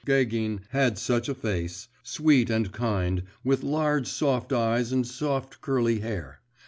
[0.03, 5.61] Gagin had just such a face sweet and kind, with large soft eyes and soft
[5.61, 6.39] curly hair.